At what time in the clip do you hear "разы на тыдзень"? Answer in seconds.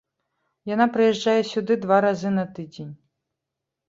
2.05-2.89